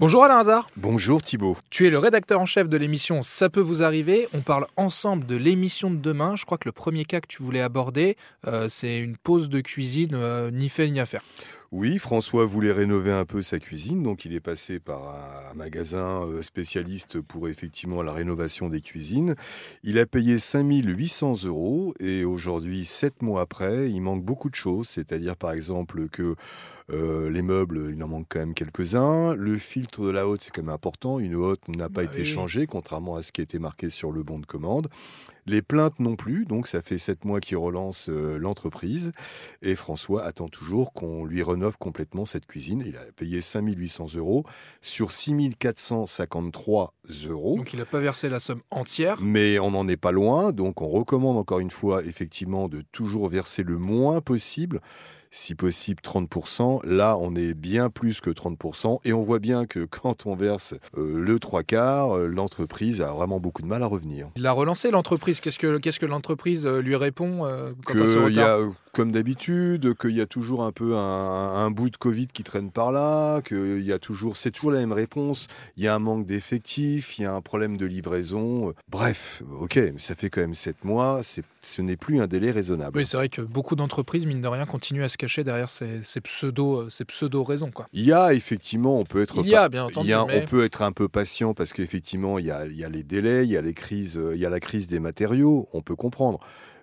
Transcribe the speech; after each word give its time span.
Bonjour 0.00 0.22
Alain 0.22 0.38
Hazard. 0.38 0.68
Bonjour 0.76 1.20
Thibault. 1.22 1.56
Tu 1.70 1.84
es 1.84 1.90
le 1.90 1.98
rédacteur 1.98 2.40
en 2.40 2.46
chef 2.46 2.68
de 2.68 2.76
l'émission 2.76 3.24
Ça 3.24 3.50
peut 3.50 3.60
vous 3.60 3.82
arriver. 3.82 4.28
On 4.32 4.42
parle 4.42 4.68
ensemble 4.76 5.26
de 5.26 5.34
l'émission 5.34 5.90
de 5.90 5.96
demain. 5.96 6.36
Je 6.36 6.44
crois 6.44 6.56
que 6.56 6.68
le 6.68 6.72
premier 6.72 7.04
cas 7.04 7.20
que 7.20 7.26
tu 7.26 7.42
voulais 7.42 7.60
aborder, 7.60 8.16
euh, 8.46 8.68
c'est 8.68 9.00
une 9.00 9.16
pause 9.16 9.48
de 9.48 9.60
cuisine, 9.60 10.12
euh, 10.14 10.52
ni 10.52 10.68
fait 10.68 10.88
ni 10.88 11.00
à 11.00 11.06
faire. 11.06 11.22
Oui, 11.70 11.98
François 11.98 12.46
voulait 12.46 12.72
rénover 12.72 13.12
un 13.12 13.26
peu 13.26 13.42
sa 13.42 13.58
cuisine, 13.58 14.02
donc 14.02 14.24
il 14.24 14.32
est 14.32 14.40
passé 14.40 14.80
par 14.80 15.50
un 15.50 15.54
magasin 15.54 16.22
euh, 16.24 16.40
spécialiste 16.40 17.20
pour 17.20 17.46
effectivement 17.46 18.02
la 18.02 18.12
rénovation 18.12 18.70
des 18.70 18.80
cuisines. 18.80 19.34
Il 19.82 19.98
a 19.98 20.06
payé 20.06 20.38
5800 20.38 21.44
euros 21.44 21.92
et 22.00 22.24
aujourd'hui, 22.24 22.86
sept 22.86 23.20
mois 23.20 23.42
après, 23.42 23.90
il 23.90 24.00
manque 24.00 24.24
beaucoup 24.24 24.48
de 24.48 24.54
choses, 24.54 24.88
c'est-à-dire 24.88 25.36
par 25.36 25.52
exemple 25.52 26.08
que 26.08 26.36
euh, 26.90 27.28
les 27.28 27.42
meubles, 27.42 27.92
il 27.94 28.02
en 28.02 28.08
manque 28.08 28.26
quand 28.30 28.38
même 28.38 28.54
quelques-uns. 28.54 29.34
Le 29.34 29.58
filtre 29.58 30.06
de 30.06 30.10
la 30.10 30.26
haute, 30.26 30.40
c'est 30.40 30.50
quand 30.50 30.62
même 30.62 30.70
important. 30.72 31.18
Une 31.18 31.34
haute 31.34 31.68
n'a 31.68 31.90
pas 31.90 32.02
Bah 32.02 32.04
été 32.04 32.20
oui. 32.20 32.24
changée, 32.24 32.66
contrairement 32.66 33.16
à 33.16 33.22
ce 33.22 33.30
qui 33.30 33.42
était 33.42 33.58
marqué 33.58 33.90
sur 33.90 34.10
le 34.10 34.22
bon 34.22 34.38
de 34.38 34.46
commande. 34.46 34.88
Les 35.44 35.62
plaintes 35.62 35.98
non 35.98 36.14
plus, 36.14 36.44
donc 36.44 36.66
ça 36.66 36.82
fait 36.82 36.98
sept 36.98 37.24
mois 37.24 37.40
qu'il 37.40 37.56
relance 37.56 38.10
euh, 38.10 38.36
l'entreprise. 38.38 39.12
Et 39.62 39.74
François 39.74 40.22
attend 40.24 40.48
toujours 40.48 40.92
qu'on 40.92 41.24
lui 41.24 41.42
rénove 41.58 41.76
complètement 41.76 42.24
cette 42.24 42.46
cuisine. 42.46 42.84
Il 42.86 42.96
a 42.96 43.00
payé 43.16 43.40
5800 43.40 44.14
euros 44.14 44.44
sur 44.80 45.10
6453 45.10 46.94
euros. 47.28 47.56
Donc 47.56 47.72
il 47.72 47.80
n'a 47.80 47.84
pas 47.84 47.98
versé 47.98 48.28
la 48.28 48.38
somme 48.38 48.62
entière. 48.70 49.16
Mais 49.20 49.58
on 49.58 49.72
n'en 49.72 49.88
est 49.88 49.96
pas 49.96 50.12
loin, 50.12 50.52
donc 50.52 50.82
on 50.82 50.88
recommande 50.88 51.36
encore 51.36 51.58
une 51.58 51.72
fois 51.72 52.04
effectivement 52.04 52.68
de 52.68 52.84
toujours 52.92 53.28
verser 53.28 53.64
le 53.64 53.76
moins 53.76 54.20
possible, 54.20 54.80
si 55.32 55.56
possible 55.56 56.00
30%. 56.04 56.86
Là, 56.86 57.16
on 57.20 57.34
est 57.34 57.54
bien 57.54 57.90
plus 57.90 58.20
que 58.20 58.30
30%, 58.30 59.00
et 59.04 59.12
on 59.12 59.22
voit 59.22 59.40
bien 59.40 59.66
que 59.66 59.84
quand 59.90 60.26
on 60.26 60.36
verse 60.36 60.74
euh, 60.96 61.18
le 61.18 61.40
trois 61.40 61.64
quarts, 61.64 62.16
euh, 62.16 62.28
l'entreprise 62.28 63.02
a 63.02 63.12
vraiment 63.12 63.40
beaucoup 63.40 63.62
de 63.62 63.66
mal 63.66 63.82
à 63.82 63.86
revenir. 63.86 64.28
Il 64.36 64.46
a 64.46 64.52
relancé 64.52 64.90
l'entreprise. 64.90 65.40
Qu'est-ce 65.40 65.58
que, 65.58 65.78
qu'est-ce 65.78 65.98
que 65.98 66.06
l'entreprise 66.06 66.66
euh, 66.66 66.80
lui 66.80 66.94
répond 66.94 67.44
euh, 67.44 67.72
quant 67.84 67.94
à 67.94 68.06
ce 68.06 68.12
Qu'il 68.12 68.36
y 68.36 68.40
retard 68.40 68.60
a, 68.60 68.72
comme 68.98 69.12
d'habitude, 69.12 69.94
qu'il 69.94 70.10
y 70.10 70.20
a 70.20 70.26
toujours 70.26 70.64
un 70.64 70.72
peu 70.72 70.96
un, 70.96 70.98
un 70.98 71.70
bout 71.70 71.88
de 71.88 71.96
Covid 71.96 72.26
qui 72.26 72.42
traîne 72.42 72.72
par 72.72 72.90
là, 72.90 73.40
qu'il 73.42 73.80
y 73.84 73.92
a 73.92 74.00
toujours, 74.00 74.36
c'est 74.36 74.50
toujours 74.50 74.72
la 74.72 74.80
même 74.80 74.90
réponse. 74.90 75.46
Il 75.76 75.84
y 75.84 75.86
a 75.86 75.94
un 75.94 76.00
manque 76.00 76.26
d'effectifs, 76.26 77.16
il 77.16 77.22
y 77.22 77.24
a 77.24 77.32
un 77.32 77.40
problème 77.40 77.76
de 77.76 77.86
livraison. 77.86 78.72
Bref, 78.90 79.44
ok, 79.60 79.76
mais 79.76 79.92
ça 79.98 80.16
fait 80.16 80.30
quand 80.30 80.40
même 80.40 80.54
sept 80.54 80.82
mois, 80.82 81.20
c'est, 81.22 81.44
ce 81.62 81.80
n'est 81.80 81.96
plus 81.96 82.20
un 82.20 82.26
délai 82.26 82.50
raisonnable. 82.50 82.98
Oui, 82.98 83.06
c'est 83.06 83.16
vrai 83.16 83.28
que 83.28 83.40
beaucoup 83.40 83.76
d'entreprises, 83.76 84.26
mine 84.26 84.40
de 84.40 84.48
rien, 84.48 84.66
continuent 84.66 85.04
à 85.04 85.08
se 85.08 85.16
cacher 85.16 85.44
derrière 85.44 85.70
ces, 85.70 86.00
ces 86.02 86.20
pseudo, 86.20 86.90
ces 86.90 87.04
pseudo 87.04 87.44
raisons. 87.44 87.70
Quoi. 87.70 87.86
Il 87.92 88.04
y 88.04 88.12
a 88.12 88.34
effectivement, 88.34 88.98
on 88.98 89.04
peut 89.04 89.22
être 89.22 89.36
Il 89.44 89.48
y 89.48 89.54
a 89.54 89.68
bien 89.68 89.84
entendu, 89.84 90.08
il 90.08 90.10
y 90.10 90.12
a- 90.12 90.24
mais- 90.26 90.42
on 90.42 90.46
peut 90.48 90.64
être 90.64 90.82
un 90.82 90.90
peu 90.90 91.06
patient 91.06 91.54
parce 91.54 91.72
qu'effectivement, 91.72 92.40
il 92.40 92.46
y 92.46 92.50
a, 92.50 92.66
il 92.66 92.74
y 92.76 92.82
a 92.82 92.88
les 92.88 93.04
délais, 93.04 93.44
il 93.44 93.52
y 93.52 93.56
a 93.56 93.62
les 93.62 93.74
crises, 93.74 94.18
il 94.34 94.40
y 94.40 94.44
a 94.44 94.50
la 94.50 94.58
crise 94.58 94.88
des 94.88 94.98
matériaux, 94.98 95.68
on 95.72 95.82
peut 95.82 95.94
comprendre. 95.94 96.40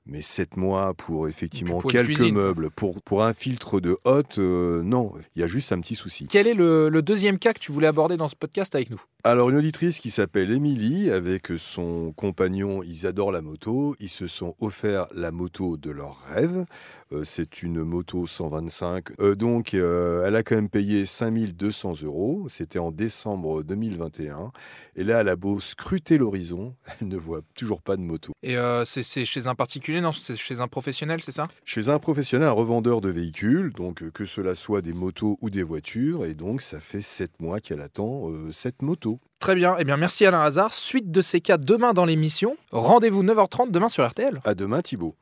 Mais 0.07 0.21
sept 0.21 0.55
mois 0.55 0.93
pour 0.93 1.27
effectivement 1.27 1.79
pour 1.79 1.89
quelques 1.89 2.19
meubles, 2.19 2.69
pour, 2.69 3.01
pour 3.01 3.23
un 3.23 3.33
filtre 3.33 3.79
de 3.79 3.97
hotte, 4.03 4.37
euh, 4.37 4.83
non, 4.83 5.13
il 5.35 5.41
y 5.41 5.43
a 5.43 5.47
juste 5.47 5.71
un 5.71 5.79
petit 5.79 5.95
souci. 5.95 6.27
Quel 6.29 6.45
est 6.47 6.53
le, 6.53 6.89
le 6.89 7.01
deuxième 7.01 7.39
cas 7.39 7.53
que 7.53 7.59
tu 7.59 7.71
voulais 7.71 7.87
aborder 7.87 8.15
dans 8.15 8.29
ce 8.29 8.35
podcast 8.35 8.75
avec 8.75 8.91
nous? 8.91 9.01
Alors, 9.23 9.49
une 9.49 9.57
auditrice 9.57 9.97
qui 9.97 10.11
s'appelle 10.11 10.51
Émilie, 10.51 11.09
avec 11.09 11.47
son 11.57 12.13
compagnon, 12.15 12.83
ils 12.83 13.07
adorent 13.07 13.31
la 13.31 13.41
moto. 13.41 13.95
Ils 13.99 14.09
se 14.09 14.27
sont 14.27 14.55
offert 14.59 15.07
la 15.15 15.31
moto 15.31 15.77
de 15.77 15.89
leur 15.89 16.19
rêve. 16.27 16.65
Euh, 17.11 17.23
c'est 17.23 17.63
une 17.63 17.83
moto 17.83 18.27
125. 18.27 19.19
Euh, 19.19 19.33
donc, 19.33 19.73
elle 19.73 20.35
a 20.35 20.43
quand 20.43 20.53
même 20.53 20.69
payé 20.69 21.05
5200 21.05 22.03
euros. 22.03 22.45
C'était 22.49 22.77
en 22.77 22.91
décembre 22.91 23.63
2021. 23.63 24.51
Et 24.95 25.03
là, 25.03 25.21
elle 25.21 25.29
a 25.29 25.35
beau 25.35 25.59
scruter 25.59 26.19
l'horizon, 26.19 26.75
elle 27.01 27.07
ne 27.07 27.17
voit 27.17 27.41
toujours 27.55 27.81
pas 27.81 27.97
de 27.97 28.03
moto. 28.03 28.33
Et 28.43 28.55
c'est 28.85 29.25
chez 29.25 29.47
un 29.47 29.55
particulier, 29.55 29.94
non 30.01 30.11
C'est 30.13 30.35
chez 30.35 30.59
un 30.59 30.67
professionnel, 30.67 31.22
c'est 31.23 31.31
ça? 31.31 31.47
Chez 31.63 31.89
un 31.89 32.00
professionnel, 32.00 32.47
un 32.47 32.51
revendeur 32.51 33.01
de 33.01 33.09
véhicules, 33.09 33.72
donc 33.73 34.01
euh, 34.01 34.11
que 34.11 34.25
cela 34.25 34.56
soit 34.56 34.81
des 34.81 34.94
motos 34.94 35.38
ou 35.41 35.50
des 35.50 35.63
voitures. 35.63 36.25
Et 36.25 36.33
donc, 36.33 36.61
ça 36.61 36.79
fait 36.79 37.01
7 37.01 37.39
mois 37.39 37.59
qu'elle 37.59 37.81
attend 37.81 38.29
euh, 38.29 38.51
cette 38.51 38.81
moto. 38.81 39.19
Très 39.39 39.56
bien. 39.56 39.75
Eh 39.79 39.83
bien, 39.83 39.97
merci 39.97 40.25
Alain 40.25 40.41
Hazard. 40.41 40.73
Suite 40.73 41.11
de 41.11 41.22
ces 41.22 41.41
cas 41.41 41.57
demain 41.57 41.94
dans 41.94 42.06
l'émission. 42.06 42.57
Rendez-vous 42.72 43.23
9h30 43.23 43.72
demain 43.72 43.89
sur 43.89 44.07
RTL. 44.07 44.41
À 44.44 44.56
demain, 44.56 44.81
Thibault. 44.81 45.16